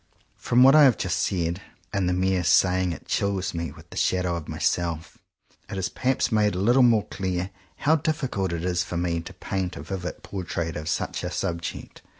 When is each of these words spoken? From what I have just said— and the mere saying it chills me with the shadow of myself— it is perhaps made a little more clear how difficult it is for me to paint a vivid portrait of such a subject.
From 0.37 0.63
what 0.63 0.73
I 0.75 0.85
have 0.85 0.97
just 0.97 1.19
said— 1.19 1.61
and 1.93 2.09
the 2.09 2.13
mere 2.13 2.43
saying 2.43 2.91
it 2.91 3.07
chills 3.07 3.53
me 3.53 3.71
with 3.71 3.91
the 3.91 3.97
shadow 3.97 4.35
of 4.35 4.47
myself— 4.47 5.19
it 5.71 5.77
is 5.77 5.89
perhaps 5.89 6.31
made 6.31 6.55
a 6.55 6.59
little 6.59 6.81
more 6.81 7.05
clear 7.09 7.51
how 7.75 7.97
difficult 7.97 8.51
it 8.51 8.65
is 8.65 8.81
for 8.83 8.97
me 8.97 9.19
to 9.21 9.31
paint 9.35 9.75
a 9.75 9.83
vivid 9.83 10.23
portrait 10.23 10.75
of 10.75 10.89
such 10.89 11.23
a 11.23 11.29
subject. 11.29 12.01